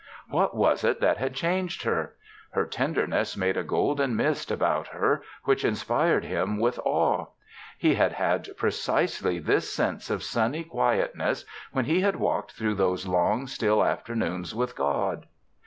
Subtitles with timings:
[0.29, 2.15] What was it that had changed her?
[2.53, 7.27] Her tenderness made a golden mist about her which inspired him with awe.
[7.77, 13.05] He had had precisely this sense of sunny quietness when he had walked through those
[13.05, 15.27] long, still afternoons with God.